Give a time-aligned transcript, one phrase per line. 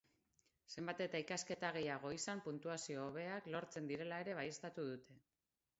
[0.75, 5.23] Zenbat eta ikasketa gehiago izan puntuazio hobeak lortzen direla ere baieztatu dute.